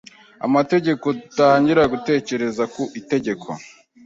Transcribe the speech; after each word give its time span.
amategeko 0.45 1.05
gutangira 1.17 1.81
gutekereza 1.93 2.63
ku 2.73 2.83
itegeko 2.99 3.49